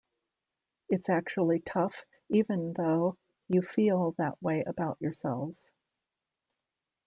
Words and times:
It's 0.89 1.09
actually 1.09 1.59
tough, 1.59 2.05
even 2.27 2.73
though 2.73 3.19
you 3.47 3.61
feel 3.61 4.13
that 4.17 4.41
way 4.41 4.63
about 4.65 4.97
yourselves. 4.99 5.71